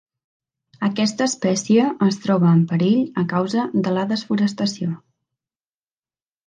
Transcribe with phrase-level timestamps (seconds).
[0.87, 4.93] Aquesta espècie es troba en perill a causa de la desforestació.